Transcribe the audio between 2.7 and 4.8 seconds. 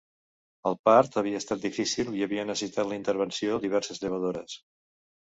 la intervenció diverses llevadores.